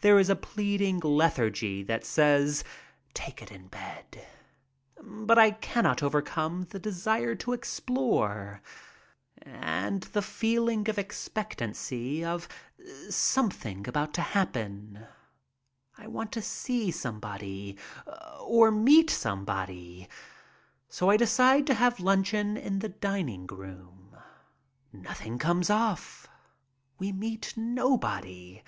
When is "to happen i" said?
14.14-16.06